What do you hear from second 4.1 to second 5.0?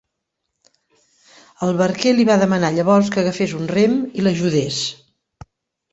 i l'ajudés.